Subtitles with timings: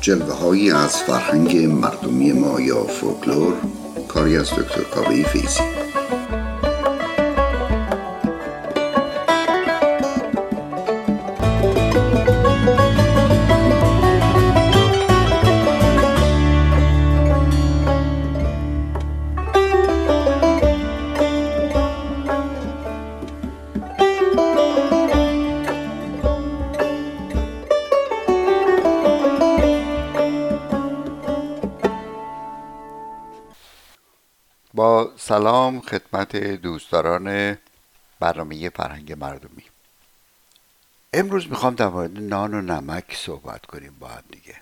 [0.00, 3.54] جلوه از فرهنگ مردمی ما یا فولکلور
[4.08, 5.79] کاری از دکتر کاوه فیزی
[34.80, 37.58] با سلام خدمت دوستداران
[38.20, 39.62] برنامه فرهنگ مردمی.
[41.12, 44.56] امروز می‌خوام در مورد نان و نمک صحبت کنیم با هم دیگه.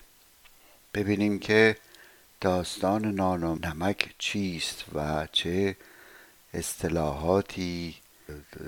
[0.93, 1.77] ببینیم که
[2.41, 5.75] داستان نان و نمک چیست و چه
[6.53, 7.95] اصطلاحاتی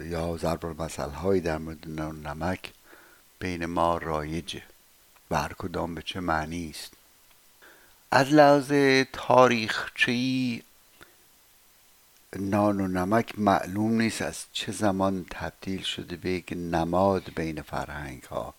[0.06, 2.72] یا ضرب المثل هایی در مورد نان و نمک
[3.40, 4.64] بین ما رایجه
[5.32, 6.94] و هر کدام به چه معنی است.
[8.12, 8.74] از لحاظ
[9.14, 10.62] تاریخچه‌ای
[12.40, 18.24] نان و نمک معلوم نیست از چه زمان تبدیل شده به یک نماد بین فرهنگ
[18.24, 18.54] ها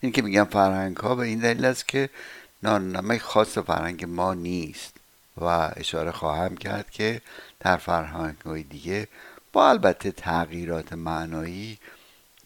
[0.00, 2.10] این که میگم فرهنگ ها به این دلیل است که
[2.62, 4.96] نان و نمک خاص فرهنگ ما نیست
[5.36, 5.44] و
[5.76, 7.20] اشاره خواهم کرد که
[7.60, 9.08] در فرهنگ های دیگه
[9.52, 11.78] با البته تغییرات معنایی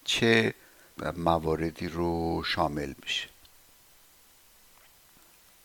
[0.05, 0.55] چه
[1.17, 3.29] مواردی رو شامل میشه.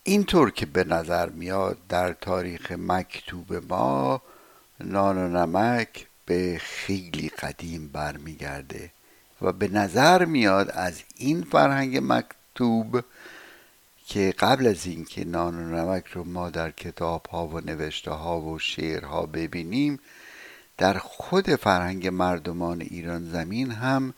[0.03, 4.21] اینطور که به نظر میاد در تاریخ مکتوب ما
[4.81, 8.91] نان و نمک به خیلی قدیم برمیگرده
[9.41, 13.03] و به نظر میاد از این فرهنگ مکتوب
[14.07, 18.41] که قبل از اینکه نان و نمک رو ما در کتاب ها و نوشته ها
[18.41, 20.00] و شعرها ببینیم
[20.78, 24.13] در خود فرهنگ مردمان ایران زمین هم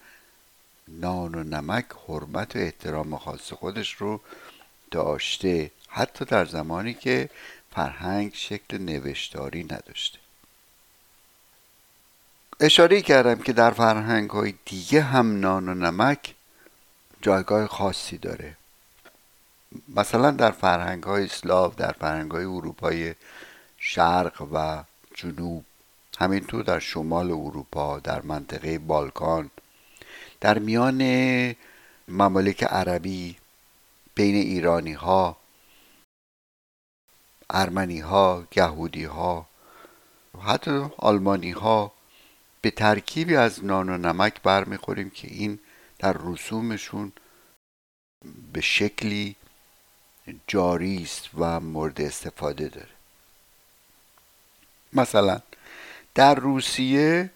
[0.88, 4.22] نان و نمک حرمت و احترام خاص خودش رو
[4.92, 7.30] داشته حتی در زمانی که
[7.72, 10.21] فرهنگ شکل نوشتاری نداشته.
[12.64, 16.36] اشاره کردم که در فرهنگ های دیگه هم نان و نمک
[17.22, 18.58] جایگاه خاصی داره.
[19.96, 23.16] مثلا در فرهنگ های اسلاو در فرهنگ های اروپای
[23.78, 24.84] شرق و
[25.14, 25.66] جنوب
[26.20, 29.50] همینطور در شمال اروپا در منطقه بالکان
[30.42, 31.02] در میان
[32.08, 33.38] ممالک عربی
[34.16, 35.38] بین ایرانی ها
[37.50, 39.46] ارمنی ها یهودی ها
[40.46, 41.92] حتی آلمانی ها
[42.62, 45.60] به ترکیبی از نان و نمک برمیخوریم که این
[46.00, 47.12] در رسومشون
[48.54, 49.36] به شکلی
[50.48, 52.88] جاری است و مورد استفاده داره.
[54.94, 55.40] مثلا
[56.16, 57.30] در روسیه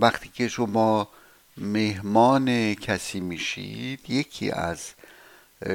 [0.00, 1.08] وقتی که شما
[1.56, 4.92] مهمان کسی میشید یکی از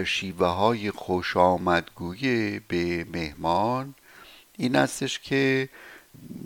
[0.06, 3.96] شیوه های خوش آمدگوی به مهمان
[4.58, 5.70] این استش که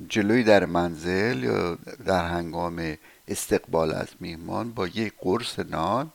[0.10, 6.12] جلوی در منزل یا در هنگام استقبال از میهمان با یک قرص نان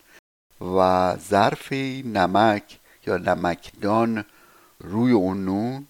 [0.61, 1.73] و ظرف
[2.05, 4.25] نمک یا نمکدان
[4.79, 5.87] روی اون نون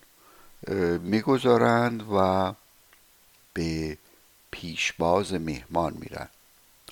[1.02, 2.52] می‌گذارند و
[3.54, 3.98] به
[4.50, 6.28] پیشباز مهمان میرن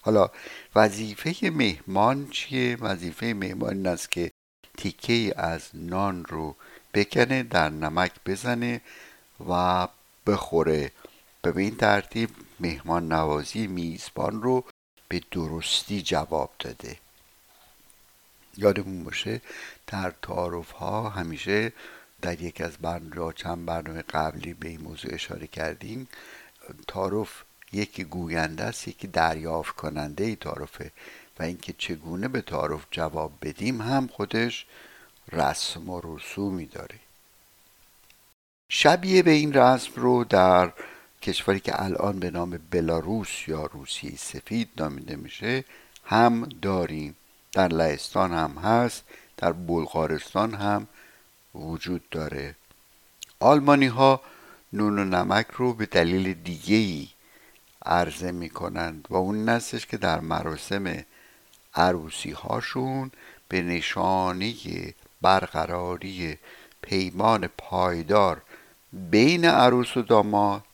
[0.02, 0.30] حالا
[0.76, 4.30] وظیفه مهمان چیه؟ وظیفه مهمان این است که
[4.78, 6.56] تیکه از نان رو
[6.94, 8.80] بکنه در نمک بزنه
[9.48, 9.88] و
[10.28, 10.92] بخوره.
[11.42, 12.30] به این ترتیب
[12.60, 14.64] مهمان نوازی میزبان رو
[15.08, 16.96] به درستی جواب داده.
[18.56, 19.40] یادمون باشه
[19.86, 21.72] در تعارف ها همیشه
[22.22, 26.08] در یک از برنامه چند برنامه قبلی به این موضوع اشاره کردیم.
[26.88, 30.92] تعارف یکی گوینده است یکی دریافت کننده ای تعارفه
[31.38, 34.66] و اینکه چگونه به تعارف جواب بدیم هم خودش
[35.32, 37.07] رسم و رسومی داره.
[38.70, 40.72] شبیه به این رسم رو در
[41.22, 45.64] کشوری که الان به نام بلاروس یا روسیه سفید نامیده میشه
[46.04, 47.16] هم داریم.
[47.52, 49.04] در لهستان هم هست
[49.36, 50.88] در بلغارستان هم
[51.54, 52.54] وجود داره.
[53.40, 54.20] آلمانی ها
[54.72, 57.08] نون و نمک رو به دلیل دیگه ای
[57.86, 61.04] عرضه می کنند و اون نستش که در مراسم
[61.74, 63.10] عروسی هاشون
[63.48, 64.54] به نشانه
[65.22, 66.38] برقراری
[66.82, 68.42] پیمان پایدار
[68.92, 70.64] بین عروس و داماد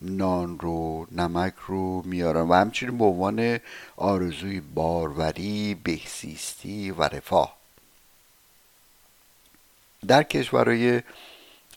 [0.00, 3.60] نان رو نمک رو میارن و همچنین به عنوان
[3.96, 7.56] آرزوی باروری بهسیستی و رفاه.
[10.06, 11.02] در کشورهای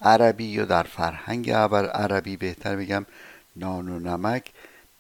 [0.02, 3.06] عربی یا در فرهنگ عربی بهتر بگم
[3.56, 4.52] نان و نمک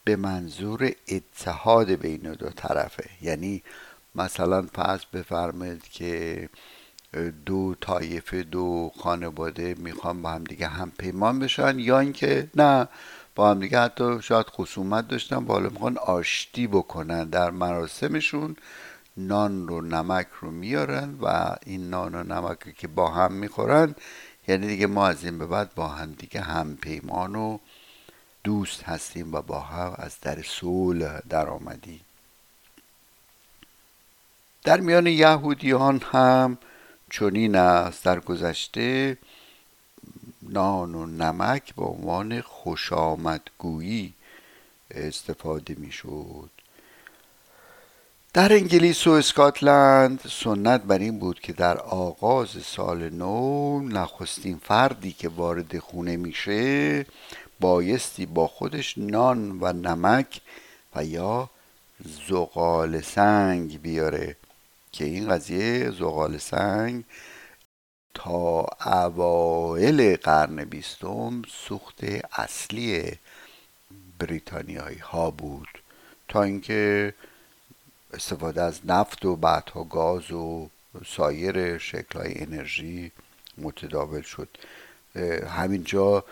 [0.03, 3.09] به منظور اتحاد بین دو طرفه.
[3.21, 3.63] یعنی
[4.15, 6.49] مثلا پس بفرمایید که
[7.45, 12.88] دو طایفه دو خانواده می‌خوان با هم دیگه هم پیمان بشن یا اینکه نه
[13.36, 17.24] با هم دیگه حتی شاید خصومت داشتن با حالا می‌خوان آشتی بکنن.
[17.24, 18.56] در مراسمشون
[19.18, 23.95] نان رو نمک رو میارن و این نان و نمک که با هم می‌خورن
[24.48, 27.57] یعنی دیگه ما از این به بعد با هم دیگه هم پیمان و
[28.44, 32.01] دوست هستیم و با هم از در صلح در آمدیم
[34.63, 36.57] در میان یهودیان هم
[37.09, 39.18] چنین است در گذشته
[40.42, 44.13] نان و نمک به عنوان خوشامدگویی
[44.92, 46.50] استفاده می‌شد.
[48.33, 55.12] در انگلیس و اسکاتلند سنت بر این بود که در آغاز سال نو نخستین فردی
[55.12, 57.06] که وارد خونه میشه
[57.59, 60.42] بایستی با خودش نان و نمک
[60.95, 61.50] و یا
[62.30, 64.36] زغال سنگ بیاره.
[64.97, 67.03] که این قضیه زغال سنگ
[68.13, 72.03] تا اوایل قرن بیستم سوخت
[72.33, 73.11] اصلی
[74.19, 75.67] بریتانیایی ها بود.
[76.27, 77.13] تا اینکه
[78.13, 80.69] استفاده از نفت و بعدها گاز و
[81.05, 83.11] سایر شکلهای انرژی
[83.57, 84.49] متداول شد.
[85.47, 86.25] همینجا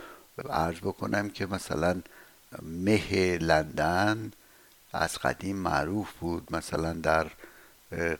[0.49, 2.01] عرض بکنم که مثلا
[2.61, 4.31] مه لندن
[4.93, 6.55] از قدیم معروف بود.
[6.55, 7.31] مثلا در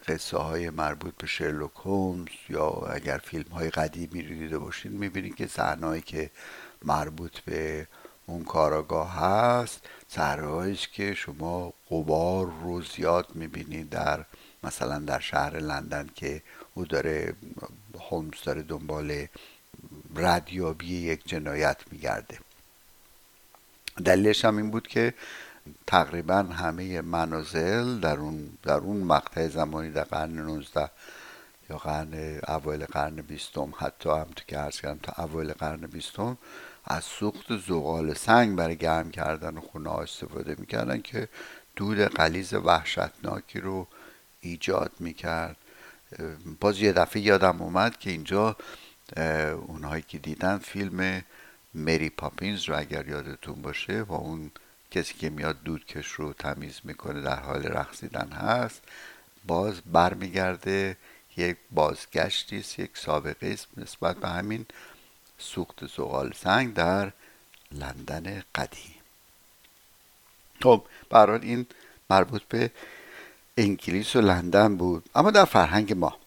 [0.08, 5.36] قصه های مربوط به شرلوک هومز یا اگر فیلم های قدیمی رو دیده باشین می‌بینید
[5.36, 6.32] که صحنه‌ای که
[6.84, 7.88] مربوط به
[8.26, 14.26] اون کاراگاه هست صحنه‌هایی که شما قبار رو زیاد می‌بینید در
[14.64, 16.42] مثلا در شهر لندن که
[16.74, 17.34] او داره
[18.10, 19.28] هومز داره دنبال
[20.16, 22.40] ردیابی یک جنایت میگرده.
[24.06, 25.14] دلیلش هم این بود که
[25.88, 30.90] تقریبا همه منازل در اون, در اون مقطع زمانی در قرن 19
[31.70, 36.38] یا قرن اوایل قرن بیستم حتی هم تو که عرض کردم تا اوایل قرن بیستم
[36.86, 41.28] از سوخت زغال سنگ برای گرم کردن خونه ها استفاده می‌کردن که
[41.76, 43.88] دود قلیز وحشتناکی رو
[44.42, 45.58] ایجاد می‌کرد.
[46.60, 48.56] باز یه دفعه یادم اومد که اینجا
[49.68, 51.22] اونهایی که دیدن فیلم
[51.74, 54.52] مری پاپینز رو اگر یادتون باشه با اون
[54.92, 58.82] کسی که میاد دودکش رو تمیز می‌کنه در حال رقصیدن هست
[59.48, 60.98] باز برمیگرده
[61.38, 64.66] یک بازگشتی است یک سابقه است نسبت به همین
[65.38, 67.12] سوخت زغال سنگ در
[67.72, 68.96] لندن قدیم.
[70.64, 71.66] خب برای این
[72.10, 72.72] مربوط به
[73.58, 75.10] انگلیس و لندن بود.
[75.16, 76.18] اما در فرهنگ ما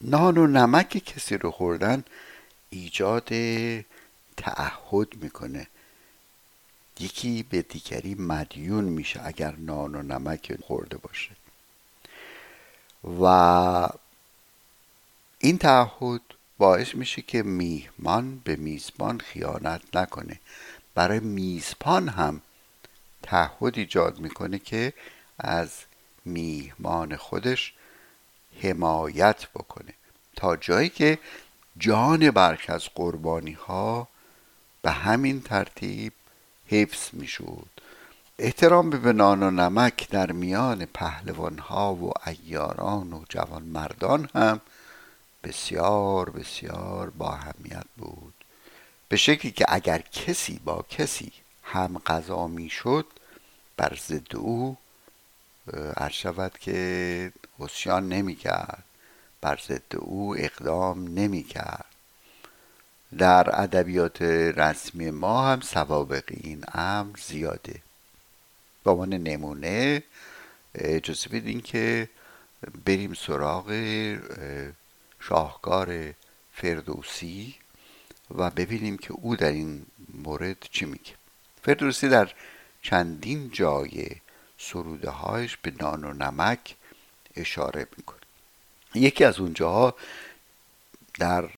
[0.00, 2.04] نان و نمک کسی رو خوردن
[2.70, 3.28] ایجاد
[4.36, 5.66] تعهد می‌کنه.
[7.00, 11.30] یکی به دیگری مدیون میشه اگر نان و نمک خورده باشه.
[13.20, 13.88] و
[15.38, 16.20] این تعهد
[16.58, 20.40] باعث میشه که میهمان به میزبان خیانت نکنه.
[20.94, 22.40] برای میزبان هم
[23.22, 24.92] تعهد ایجاد می‌کنه که
[25.38, 25.70] از
[26.24, 27.72] میهمان خودش
[28.62, 29.94] حمایت بکنه.
[30.36, 31.18] تا جایی که
[31.78, 34.08] جان برخی از قربانی ها
[34.82, 36.12] به همین ترتیب
[36.68, 37.66] حفظ می‌شد.
[38.38, 44.60] احترام به نان و نمک در میان پهلوان ها و ایاران و جوان مردان هم
[45.44, 48.34] بسیار بسیار با اهمیت بود.
[49.08, 51.32] به شکلی که اگر کسی با کسی
[51.62, 53.06] هم غذا می‌شد
[53.76, 54.76] بر ضد او
[55.96, 58.84] عرض شود که حسیان نمی‌کرد.
[59.40, 61.84] بر ضد او اقدام نمی‌کرد.
[63.18, 67.82] در ادبیات رسمی ما هم سوابق این امر زیاده.
[68.84, 70.02] با عنوان نمونه
[70.74, 72.08] اجازه بدین که
[72.84, 73.72] بریم سراغ
[75.20, 76.14] شاهکار
[76.52, 77.54] فردوسی
[78.34, 81.12] و ببینیم که او در این مورد چی میگه.
[81.62, 82.32] فردوسی در
[82.82, 84.06] چندین جای
[84.58, 86.76] سروده هایش به نان و نمک
[87.36, 88.18] اشاره می‌کنه.
[88.94, 89.94] یکی از اونجاها
[91.18, 91.50] در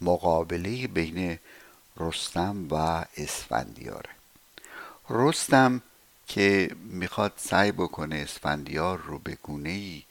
[0.00, 1.38] مقابله بین
[1.96, 4.10] رستم و اسفندیاره
[5.10, 5.82] رستم
[6.26, 10.02] که می‌خواد سعی بکنه اسفندیار رو به گونه ای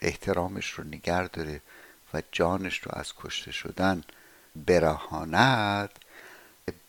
[0.00, 1.60] احترامش رو نگر داره
[2.14, 4.04] و جانش رو از کشته شدن
[4.56, 5.90] برهاند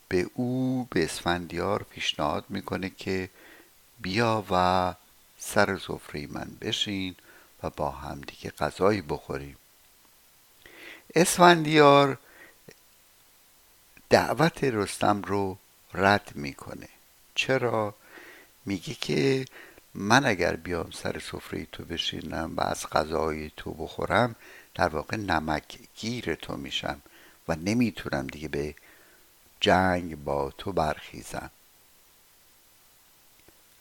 [0.08, 3.30] به او به اسفندیار پیشنهاد می‌کنه که
[4.00, 4.94] بیا و
[5.38, 7.14] سر سفره من بشین
[7.62, 9.56] و با هم دیگه غذایی بخوریم.
[11.16, 12.18] اسفندیار
[14.10, 15.58] دعوت رستم رو
[15.94, 16.88] رد می‌کنه.
[17.34, 17.94] چرا؟
[18.66, 19.44] میگه که
[19.94, 24.34] من اگر بیام سر سفره تو بشینم و از غذای تو بخورم
[24.74, 27.02] در واقع نمک گیر تو میشم
[27.48, 28.74] و نمی‌تونم دیگه به
[29.60, 31.50] جنگ با تو برخیزم.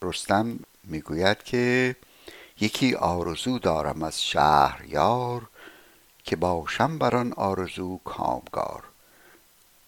[0.02, 1.96] رستم می‌گوید که
[2.60, 5.50] یکی آرزو دارم از شهریار
[6.24, 8.84] که باشم بر آن آرزو کامگار.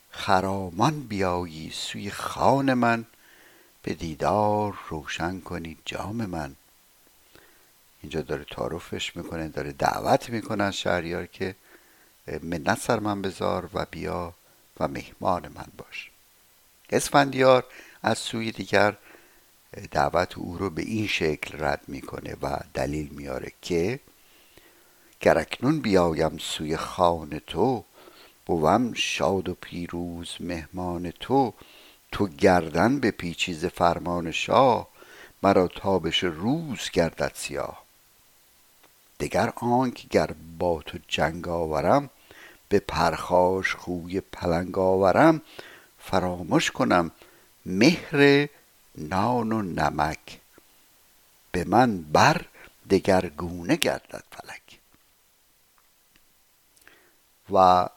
[0.10, 3.06] خرامان بیایی سوی خان من
[3.84, 6.56] به دیدار روشن کنید جام من.
[8.02, 11.56] اینجا داره تعارفش می‌کنه داره دعوت می‌کنه از شهریار که
[12.44, 14.34] منت سر من بذار و بیا
[14.80, 16.12] و مهمان من باش.
[16.90, 17.66] اسفندیار
[18.04, 18.98] از سوی دیگر
[19.92, 24.00] دعوت او رو به این شکل رد می‌کنه و دلیل میاره که
[25.22, 27.84] گرکنون بیایم سوی خان تو
[28.46, 31.54] بوم شاد و پیروز مهمان تو.
[32.12, 34.88] تو گردن به پیچیز فرمان شاه
[35.44, 37.84] مرا تابش روز گردد سیاه.
[39.20, 40.30] دگر آنک گر
[40.60, 42.10] با تو جنگ آورم
[42.70, 45.42] به پرخاش خوی پلنگ آورم
[46.00, 47.12] فراموش کنم
[47.66, 48.48] مهر
[48.98, 50.40] نان و نمک.
[51.52, 52.42] به من بر
[52.90, 54.65] دگرگونه گردد فلک.
[57.52, 57.90] و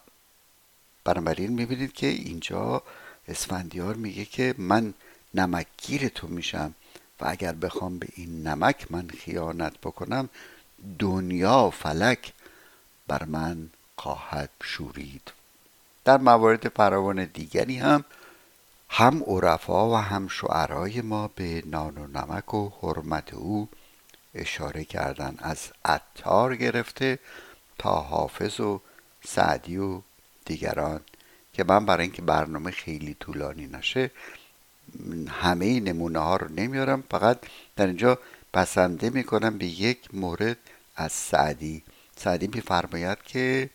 [1.04, 2.82] بنابراین می‌بینید که اینجا
[3.28, 4.94] اسفندیار میگه که من
[5.34, 6.74] نمکگیر تو میشم
[7.20, 10.28] و اگر بخوام به این نمک من خیانت بکنم
[10.98, 12.32] دنیا فلک
[13.06, 15.32] بر من خواهد شورید.
[16.04, 18.04] در موارد فراوان دیگری هم
[18.88, 23.68] هم عرفا و هم شعرای ما به نان و نمک و حرمت او
[24.34, 25.34] اشاره کردن.
[25.38, 27.18] از عطار گرفته
[27.78, 28.80] تا حافظ و
[29.24, 30.00] سعدی و
[30.44, 31.00] دیگران
[31.52, 34.10] که من برای اینکه برنامه خیلی طولانی نشه
[35.28, 37.38] همه نمونه ها رو نمیارم فقط
[37.76, 38.18] در اینجا
[38.54, 40.56] بسنده می‌کنم به یک مورد
[40.96, 41.82] از سعدی.
[42.16, 43.70] سعدی میفرماید که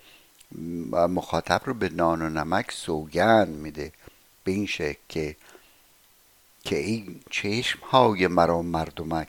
[0.92, 3.92] مخاطب رو به نان و نمک سوگند میده.
[4.44, 5.36] به این شکل که
[6.64, 9.28] که این چشم های مرا مردمک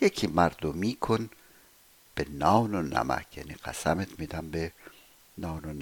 [0.00, 1.30] یکی مردمی کن
[2.14, 3.36] به نان و نمک.
[3.36, 4.72] یعنی قسمت میدم به
[5.38, 5.72] نان و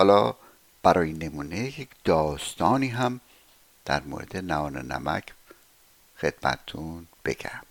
[0.00, 0.34] حالا
[0.82, 3.20] برای نمونه یک داستانی هم
[3.84, 5.24] در مورد نان نمک
[6.18, 7.62] خدمتتون بگم.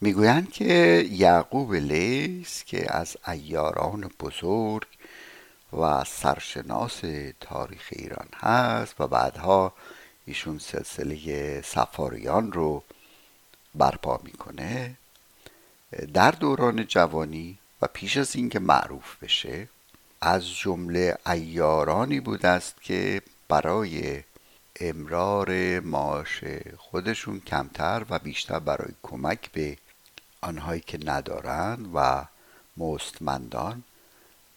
[0.00, 4.86] می‌گویند که یعقوب لیس که از ایاران بزرگ
[5.72, 7.00] و سرشناس
[7.40, 9.72] تاریخ ایران هست و بعدها
[10.26, 12.82] ایشون سلسله سفاریان رو
[13.74, 14.94] برپا می‌کنه
[16.14, 19.68] در دوران جوانی و پیش از اینکه معروف بشه
[20.20, 24.22] از جمله ایارانی بود است که برای
[24.80, 26.44] امرار معاش
[26.76, 29.78] خودشون کمتر و بیشتر برای کمک به
[30.40, 32.24] آنهایی که ندارند و
[32.76, 33.82] مستمندان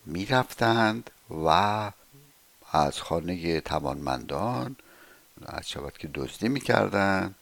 [0.05, 1.09] می‌رفتند
[1.45, 1.91] و
[2.71, 4.75] از خانه توانمندان
[5.45, 7.35] از شود که دزدی می‌کردند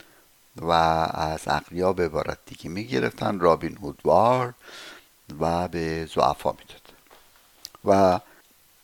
[0.56, 4.54] و از اقلیا به عبارت دیگه می‌گرفتن رابین هودوار
[5.40, 6.87] و به زعفا می‌داد.
[7.88, 8.20] و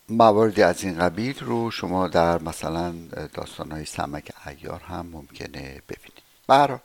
[0.09, 2.91] مواردی از این قبیل رو شما در مثلا
[3.33, 6.23] داستان های سمک ایار هم ممکنه ببینید.
[6.47, 6.81] برا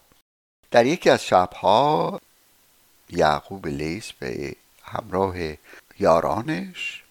[0.70, 2.20] در یکی از شبها
[3.10, 5.34] یعقوب لیس به همراه
[5.98, 7.04] یارانش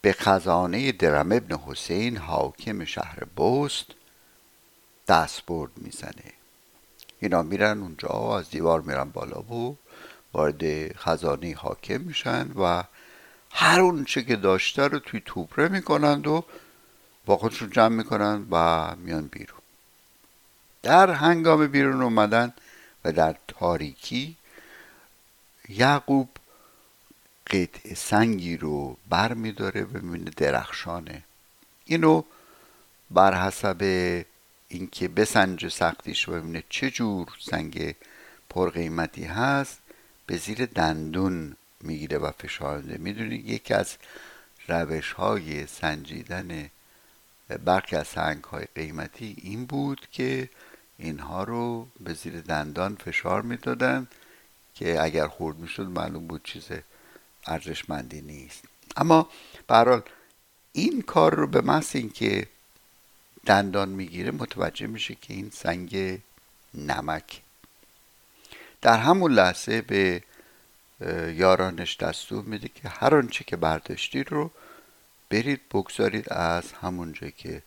[0.00, 3.86] به خزانه درم ابن حسین حاکم شهر بست
[5.08, 6.32] دستبرد می‌زنه.
[7.20, 9.76] اینا میرن اونجا از دیوار میرن بالا و
[10.32, 12.84] وارد خزانه حاکم میشن و
[13.56, 16.44] هر اون چه که داشته رو توی توبره می‌کنند و
[17.26, 19.60] با خودشون جمع می‌کنند و میان بیرون.
[20.82, 22.52] در هنگام بیرون اومدن
[23.04, 24.36] و در تاریکی
[25.68, 26.28] یعقوب
[27.46, 31.22] قطع سنگی رو بر میداره و می‌بینه درخشانه.
[31.84, 32.22] اینو
[33.10, 33.82] بر حسب
[34.68, 37.94] اینکه بسنج سختیش و ببینه چه جور سنگ
[38.50, 39.78] پرقیمتی هست
[40.26, 42.98] به زیر دندون می‌گیره و فشار میده.
[42.98, 43.96] می‌دونید یکی از
[44.68, 46.70] روش های سنجیدن
[47.64, 50.50] برخی از سنگ های قیمتی این بود که
[50.98, 54.06] اینها رو به زیر دندان فشار می‌دادن
[54.74, 56.68] که اگر خورد می‌شد معلوم بود چیز
[57.46, 58.64] ارزشمندی نیست.
[58.96, 59.28] اما
[59.66, 60.02] برحال
[60.72, 62.46] این کار رو به محض اینکه
[63.46, 66.20] دندان می‌گیره متوجه میشه که این سنگ
[66.74, 67.40] نمک.
[68.82, 70.22] در همون لحظه به
[71.34, 74.50] یارانش دستور میده که هر آنچه که برداشتید رو
[75.30, 77.62] برید بگذارید از همونجا که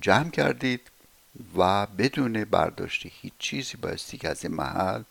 [0.00, 0.80] جمع کردید
[1.56, 5.02] و بدون برداشت هیچ چیزی بایستی که از این محل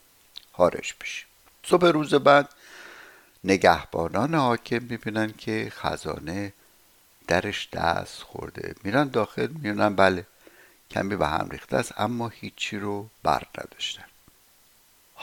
[0.54, 1.26] خارج بشه.
[1.64, 2.50] صبح روز بعد
[3.44, 6.54] نگهبانان حاکم می‌بینن که خزانه
[7.28, 8.76] درش دست خورده.
[8.84, 10.26] میرن داخل میونن بله
[10.92, 14.11] کمی به هم ریخته است اما هیچی رو بر نداشتن.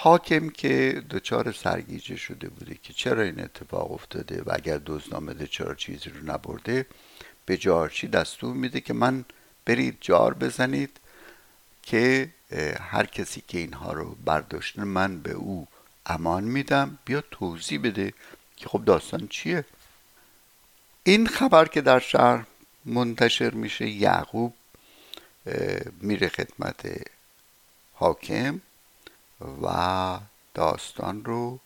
[0.00, 5.46] حاکم که دچار سرگیجه شده بوده که چرا این اتفاق افتاده و اگر دوز نامده
[5.46, 6.87] چرا چیزی رو نبرده
[7.46, 9.24] به جارچی دستور میده که من
[9.64, 11.00] برید جار بزنید
[11.82, 12.30] که
[12.80, 15.68] هر کسی که اینها رو برداشته من به او
[16.06, 18.12] امان میدم بیا توضیح بده
[18.56, 19.64] که خب داستان چیه.
[21.04, 22.46] این خبر که در شهر
[22.84, 24.54] منتشر میشه یعقوب
[26.00, 27.06] میره خدمت
[27.94, 28.61] حاکم.
[29.62, 30.18] و
[30.55, 31.61] داستان رو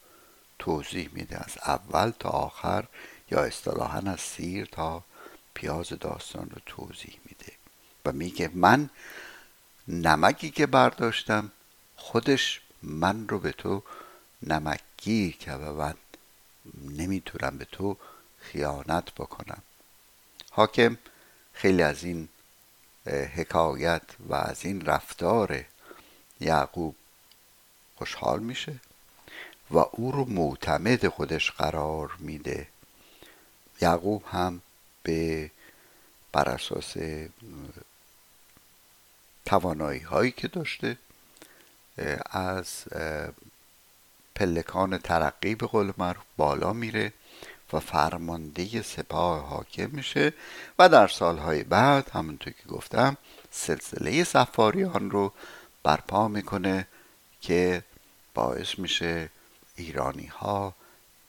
[0.58, 2.84] توضیح میده از اول تا آخر
[3.30, 5.04] یا اصطلاحا از سیر تا
[5.54, 7.52] پیاز داستان رو توضیح میده.
[8.04, 8.90] و میگه من
[9.88, 11.52] نمکی که برداشتم
[11.96, 13.82] خودش من رو به تو
[14.42, 15.94] نمکگیر که و من
[16.74, 17.96] نمی‌تونم به تو
[18.38, 19.62] خیانت بکنم.
[20.50, 20.98] حاکم
[21.52, 22.28] خیلی از این
[23.06, 25.64] حکایت و از این رفتار
[26.40, 26.96] یعقوب
[28.02, 28.74] خوشحال میشه
[29.70, 32.66] و او رو معتمد خودش قرار میده.
[33.80, 34.62] یعقوب هم
[35.02, 35.50] به
[36.32, 36.94] بر اساس
[39.44, 40.96] توانایی هایی که داشته
[42.30, 42.84] از
[44.34, 47.12] پلکان ترقی به قول معروف بالا میره
[47.72, 50.32] و فرمانده سپاه حاکم میشه
[50.78, 53.16] و در سالهای بعد همونطور که گفتم
[53.50, 55.32] سلسله سفاریان رو
[55.82, 56.86] برپا می‌کنه
[57.40, 57.84] که
[58.34, 59.30] باعث میشه
[59.76, 60.74] ایرانی ها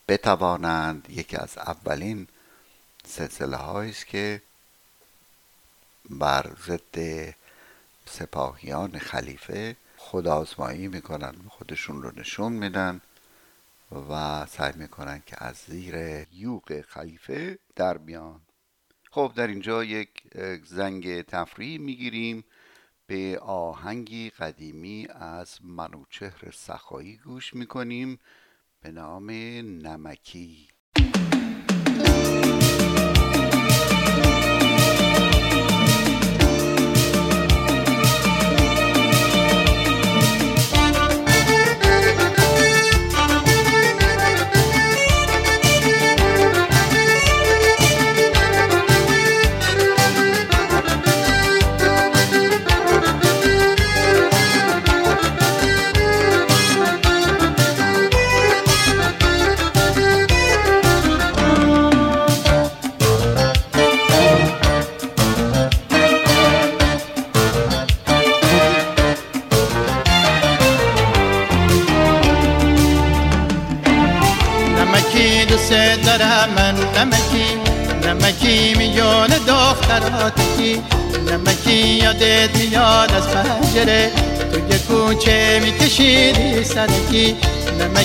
[0.08, 2.28] بتوانند یکی از اولین
[3.06, 4.42] سلسله است که
[6.10, 7.36] بر ضد
[8.06, 13.02] سپاهیان خلیفه خود آزمایی می‌کنن خودشون رو نشون میدن
[14.10, 15.96] و سعی می‌کنن که از زیر
[16.34, 18.42] یوق خلیفه در بیان.
[19.12, 20.10] خب در اینجا یک
[20.66, 22.44] زنگ تفریح می‌گیریم.
[23.08, 28.20] به آهنگی قدیمی از منوچهر سخایی گوش می‌کنیم
[28.82, 29.30] به نام
[29.62, 30.73] نمکی.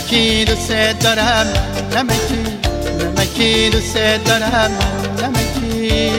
[0.08, 1.46] نمکی دوست دارم
[1.96, 2.58] نمکی
[3.00, 4.70] نمکی دوست دارم
[5.22, 6.10] نمکی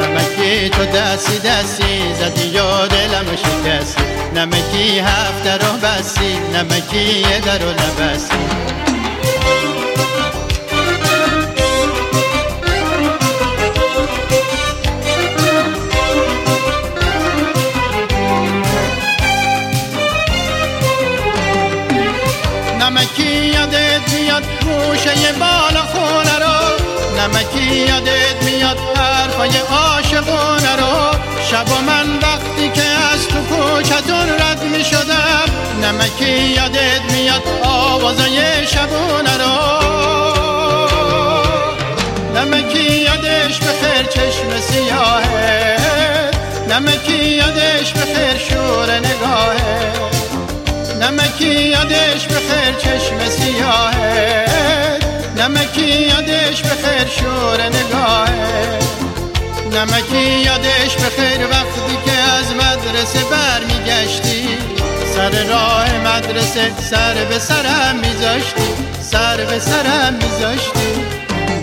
[0.00, 4.02] نمکی تو دستی دستی زدی یا دلم شکستی.
[4.34, 8.75] نمکی هفته رو بستی نمکی یه در رو نبستی.
[27.74, 31.18] یادت میاد حرفای عاشقونه رو.
[31.50, 35.44] شب و من وقتی که از تو کوچتون رد می شدم
[35.82, 39.86] نمکی یادت میاد آوازای شبونه رو.
[42.34, 45.76] نمکی یادش به خیر چشم سیاهه.
[46.68, 49.92] نمکی یادش به خیر شور نگاهه.
[51.00, 54.95] نمکی یادش به خیر چشم سیاهه.
[55.46, 58.78] نمکی یادش به خیر شور نگاهه.
[59.72, 64.48] نمکی یادش به خیر وقتی که از مدرسه برمیگشتی.
[65.14, 68.68] سر راه مدرسه سر به سرم میذاشتی.
[69.02, 70.92] سر به سرم میذاشتی.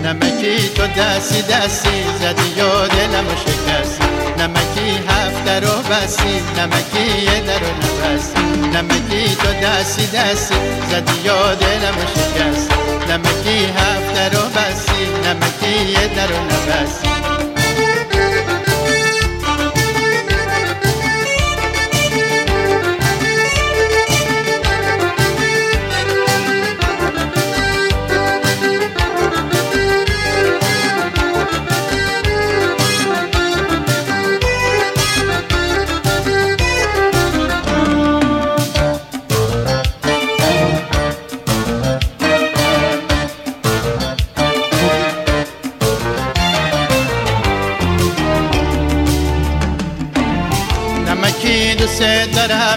[0.04, 4.04] نمکی تو دستی دستی زدی یا دلم شکستی.
[4.38, 8.40] نمکی هفته رو بستی نمکی یه در رو نبستی.
[8.74, 10.54] نمکی تو دستی دستی
[10.90, 12.73] زدی یا دلم شکستی.
[13.08, 17.53] نمکی هفته رو بستی نمکی یه در رو نبستی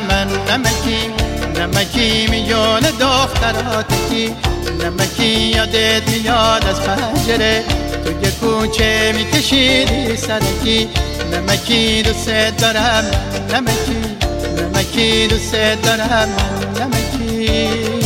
[0.04, 1.12] من نمکی
[1.60, 4.36] نمکی میون دختراتکی
[4.84, 7.64] نمکی یادت میاد از پنجره
[8.06, 10.90] تو یه کوچه میکشیدی سرکی
[11.34, 13.04] نمکی دوست دارم
[13.54, 14.18] نمکی
[14.58, 16.30] نمکی دوست دارم
[16.80, 17.98] نمکی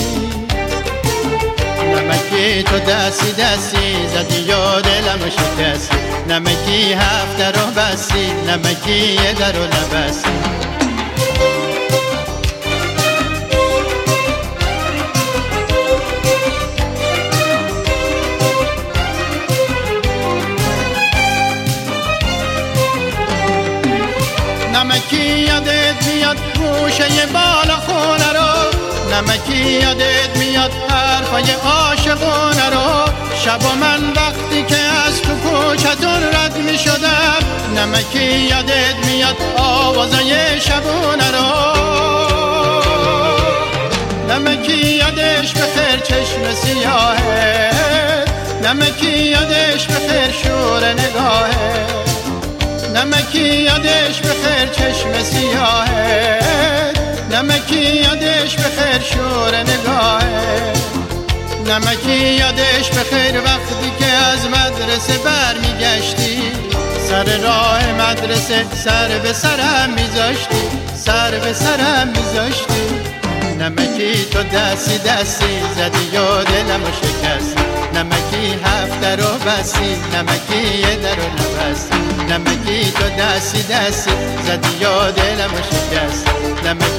[1.96, 5.96] نمکی تو دستی دستی زدی یا دلم شکستی.
[6.30, 10.71] نمکی هفته رو بستی نمکی یه در رو نبستی.
[30.62, 33.12] میاد حرفای عاشقونه رو.
[33.46, 37.40] شب و من وقتی که از تو کوچتون رد می شدم
[37.76, 41.72] نمکی یادت میاد آوازای شبونه رو.
[44.30, 47.72] نمکی یادش به خیر چشم سیاهه.
[48.64, 51.86] نمکی یادش به خیر شور نگاهه.
[52.96, 57.01] نمکی یادش به خیر چشم سیاهه.
[57.32, 60.74] نمکی یادش به خیر شور نگاهه.
[61.68, 66.42] نمکی یادش به خیر وقتی که از مدرسه برمیگشتی.
[67.10, 70.62] سر راه مدرسه سر به سرم میذاشتی.
[70.96, 73.12] سر به سرم میذاشتی.
[73.60, 77.62] نمکی تو دستی دستی زدی یا دلم شکستی.
[77.94, 81.96] نمکی هفته رو بستی نمکی یه در رو نبستی.
[82.30, 84.12] نمکی تو دستی دستی
[84.48, 86.31] زدی یا دلم شکستی.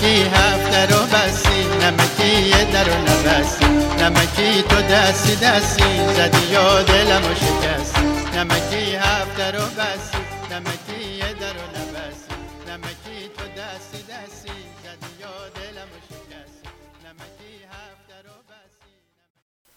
[0.02, 3.66] نمکی هفته رو بستی نمکی یه در رو نبستی
[4.00, 8.00] نمکی تو دستی دستی زدی یا دلم شکستی.
[8.36, 10.18] نمکی هفته رو بستی
[10.50, 12.34] نمکی یه در رو نبستی
[12.68, 14.52] نمکی تو دستی دستی
[14.84, 16.68] زدی یا دلم شکستی.
[17.04, 18.16] نمکی هفته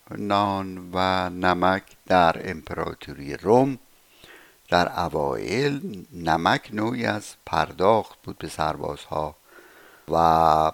[0.10, 3.80] رو نان و نمک در امپراتوری روم
[4.70, 9.36] در اوایل نمک نوعی از پرداخت بود به سربازها.
[10.12, 10.72] و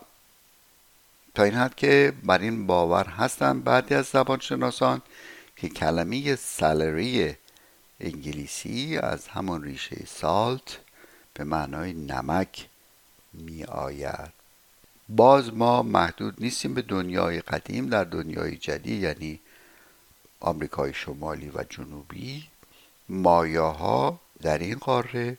[1.35, 5.01] تا این حد که بر این باور هستند بعضی از زبانشناسان
[5.55, 7.35] که کلمه سالری
[7.99, 10.79] انگلیسی از همون ریشه سالت
[11.33, 12.67] به معنای نمک
[13.33, 14.33] می آید.
[15.09, 19.39] باز ما محدود نیستیم به دنیای قدیم در دنیای جدید یعنی
[20.39, 22.47] آمریکای شمالی و جنوبی
[23.09, 25.37] مایاها در این قاره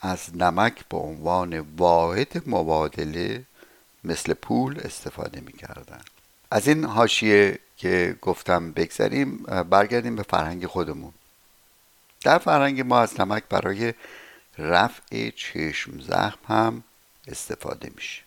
[0.00, 3.44] از نمک به عنوان واحد مبادله
[4.04, 6.00] مثل پول استفاده می‌کردن.
[6.50, 11.12] از این حاشیه که گفتم بگذریم برگردیم به فرهنگ خودمون.
[12.20, 13.94] در فرهنگ ما از نمک برای
[14.58, 16.84] رفع چشم زخم هم
[17.26, 18.22] استفاده میشه.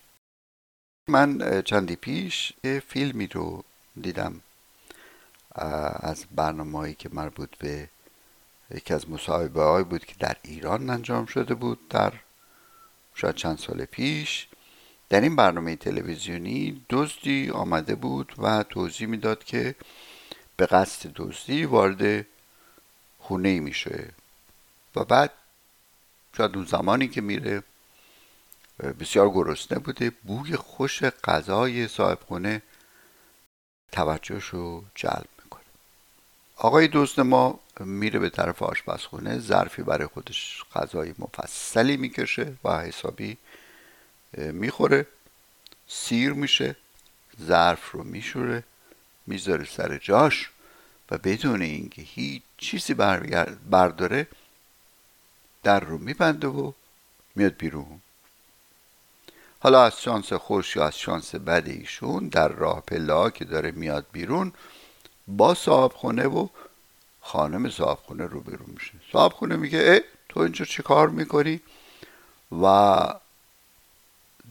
[1.08, 3.64] من چندی پیش یه فیلمی رو
[4.00, 4.40] دیدم
[6.00, 7.88] از برنامه که مربوط به
[8.74, 12.12] یکی از مصاحبه های بود که در ایران انجام شده بود در
[13.14, 14.48] شاید چند سال پیش.
[15.08, 19.74] در این برنامه تلویزیونی دزدی آمده بود و توضیح می‌داد که
[20.56, 22.26] به قصد دزدی وارد
[23.18, 24.08] خونه میشه
[24.96, 25.32] و بعد
[26.36, 27.62] شاید اون زمانی که میره
[29.00, 32.62] بسیار گرسنه بوده بوی خوش غذای صاحب خونه
[33.92, 35.62] توجهش رو جلب می‌کنه.
[36.56, 43.36] آقای دوست ما میره به طرف آشپزخونه ظرفی برای خودش غذای مفصلی می‌کشه و حسابی
[44.36, 45.06] می‌خوره
[45.88, 46.76] سیر میشه
[47.42, 48.64] ظرف رو میشوره
[49.26, 50.50] می‌ذاره سر جاش
[51.10, 52.94] و بدون اینکه هیچ چیزی
[53.70, 54.26] برداره
[55.62, 56.72] در رو میبنده و
[57.34, 58.00] میاد بیرون.
[59.60, 64.06] حالا از شانس خوش یا از شانس بد ایشون در راه پلا که داره میاد
[64.12, 64.52] بیرون
[65.28, 66.48] با صاحب خونه و
[67.22, 68.92] خانم صاحب خونه رو بیرون میشه.
[69.12, 71.60] صاحب خونه میگه ای تو اینجا چه کار می‌کنی؟
[72.62, 73.14] و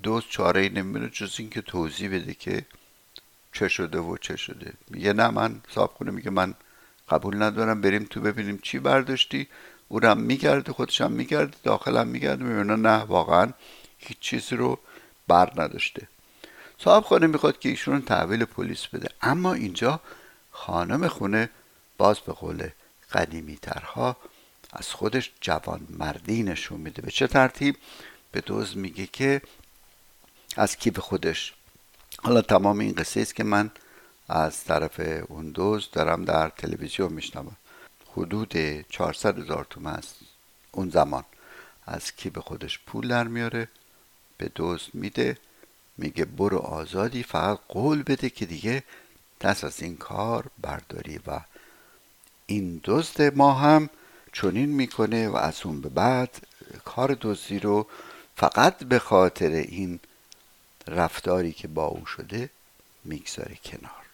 [0.04, 2.66] دوست چاره ای نمیره جز اینکه توضیح بده که
[3.54, 4.74] چه شده و چه شده.
[4.90, 6.54] میگه نه من صاحب خونه میگه من
[7.10, 9.48] قبول ندارم بریم تو ببینیم چی برداشتی.
[9.88, 13.52] اونم میگرده خودشم میگرده داخلم میگرده می‌بینه نه واقعا
[13.98, 14.80] هیچ چیزی رو
[15.28, 16.08] بر نداشته.
[16.78, 19.10] صاحب خانه می‌خواد که ایشون تحویل پلیس بده.
[19.22, 20.00] اما اینجا
[20.52, 21.50] خانم خونه
[22.02, 22.70] باز به قول
[23.12, 24.18] قدیمی ترها
[24.74, 27.02] از خودش جوان مردی نشون میده.
[27.02, 27.76] به چه ترتیب؟
[28.32, 29.42] به دوز میگه که
[30.58, 31.54] از کیف خودش.
[32.24, 33.72] حالا تمام این قصه است که من
[34.30, 37.56] از طرف اون دوز دارم در تلویزیون میشنوم.
[38.18, 38.54] حدود
[38.90, 40.16] 400 هزار تومن است
[40.72, 41.26] اون زمان.
[41.86, 43.68] از کیف خودش پول در میاره؟
[44.38, 45.38] به دوست میده.
[45.98, 48.84] میگه برو آزادی فقط قول بده که دیگه
[49.42, 51.40] دست از این کار برداری و
[52.52, 53.90] این دزد ما هم
[54.34, 56.48] چنین می‌کنه و از اون به بعد
[56.86, 57.88] کار دزدی رو
[58.36, 60.00] فقط به خاطر این
[60.88, 62.50] رفتاری که با او شده
[63.04, 64.06] می‌گذاره کنار.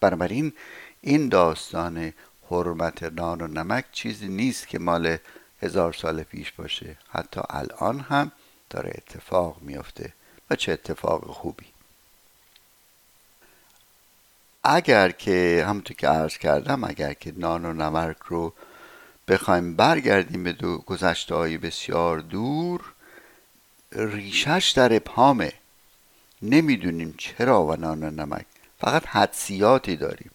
[0.00, 0.52] بنابراین
[1.00, 2.12] این داستان
[2.50, 5.16] حرمت نان و نمک چیزی نیست که مال
[5.62, 6.96] هزار سال پیش باشه.
[7.08, 8.32] حتی الان هم
[8.70, 10.12] داره اتفاق میافته
[10.50, 11.73] و چه اتفاق خوبی.
[14.64, 18.52] اگر که همونطور که عرض کردم اگر که نان و نمک رو
[19.28, 22.80] بخوایم برگردیم به دو گذشته های بسیار دور
[23.92, 25.52] ریشش در ابهامه.
[26.42, 28.46] نمی‌دونیم چرا و نان و نمک.
[28.78, 30.30] فقط حدسیاتی داریم.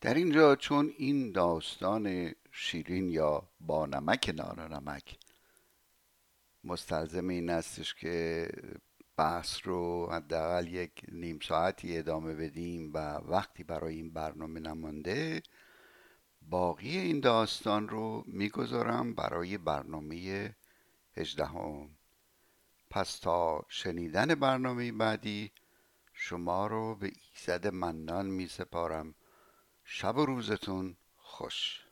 [0.00, 5.16] در اینجا چون این داستان شیرین یا با نمک نان و نمک
[6.64, 8.48] مستلزم این استش که
[9.20, 15.42] بحث رو حداقل یک نیم ساعتی ادامه بدیم و وقتی برای این برنامه نمانده
[16.42, 20.50] باقی این داستان رو می‌گذارم برای برنامه
[21.16, 21.90] هجدهم.
[22.90, 25.52] پس تا شنیدن برنامه بعدی
[26.12, 29.14] شما رو به ایزد منان می سپارم
[29.84, 31.89] شب و روزتون خوش.